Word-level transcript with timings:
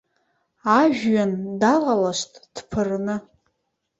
Ажәҩан 0.79 1.31
далалашт 1.59 2.31
дԥырны. 2.53 3.15